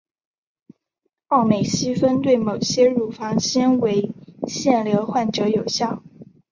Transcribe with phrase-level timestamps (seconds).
[1.27, 4.09] 奥美昔芬对某些乳房纤维
[4.47, 6.01] 腺瘤患者有效。